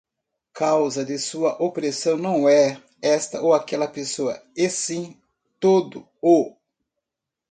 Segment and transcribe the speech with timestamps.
[0.51, 5.15] causa de sua opressão não é esta ou aquela pessoa, e sim
[5.59, 6.55] todo o